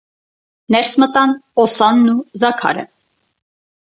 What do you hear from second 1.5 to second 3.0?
Օսանն ու Զաքարը: